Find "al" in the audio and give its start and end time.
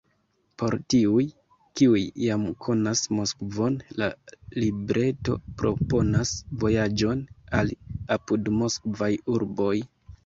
7.61-7.71